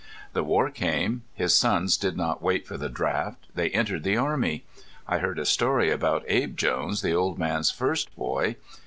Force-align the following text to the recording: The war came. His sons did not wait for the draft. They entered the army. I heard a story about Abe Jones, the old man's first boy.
The 0.33 0.43
war 0.43 0.71
came. 0.71 1.25
His 1.35 1.55
sons 1.55 1.95
did 1.95 2.17
not 2.17 2.41
wait 2.41 2.65
for 2.65 2.75
the 2.75 2.89
draft. 2.89 3.45
They 3.53 3.69
entered 3.69 4.01
the 4.01 4.17
army. 4.17 4.63
I 5.07 5.19
heard 5.19 5.37
a 5.37 5.45
story 5.45 5.91
about 5.91 6.25
Abe 6.27 6.57
Jones, 6.57 7.03
the 7.03 7.13
old 7.13 7.37
man's 7.37 7.69
first 7.69 8.15
boy. 8.15 8.55